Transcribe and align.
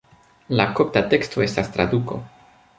La 0.59 0.65
kopta 0.79 1.05
teksto 1.13 1.45
estas 1.49 1.71
traduko. 1.79 2.21